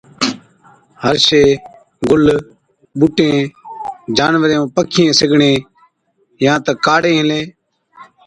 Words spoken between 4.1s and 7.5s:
جانورين ائُون پکِيئَين سِگڙين يان تہ ڪاڙين هِلين،